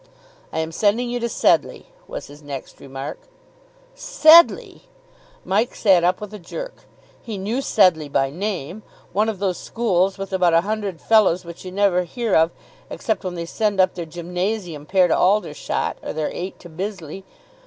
"I 0.51 0.57
am 0.61 0.71
sending 0.71 1.11
you 1.11 1.19
to 1.19 1.29
Sedleigh," 1.29 1.83
was 2.07 2.25
his 2.25 2.41
next 2.41 2.79
remark. 2.79 3.19
Sedleigh! 3.93 4.81
Mike 5.45 5.75
sat 5.75 6.03
up 6.03 6.19
with 6.19 6.33
a 6.33 6.39
jerk. 6.39 6.85
He 7.21 7.37
knew 7.37 7.61
Sedleigh 7.61 8.09
by 8.09 8.31
name 8.31 8.81
one 9.13 9.29
of 9.29 9.37
those 9.37 9.59
schools 9.59 10.17
with 10.17 10.33
about 10.33 10.55
a 10.55 10.61
hundred 10.61 10.99
fellows 10.99 11.45
which 11.45 11.63
you 11.65 11.71
never 11.71 12.01
hear 12.01 12.33
of 12.33 12.49
except 12.89 13.23
when 13.23 13.35
they 13.35 13.45
send 13.45 13.79
up 13.79 13.93
their 13.93 14.07
gymnasium 14.07 14.87
pair 14.87 15.07
to 15.07 15.15
Aldershot, 15.15 15.99
or 16.01 16.13
their 16.13 16.31
Eight 16.33 16.57
to 16.61 16.69
Bisley. 16.69 17.23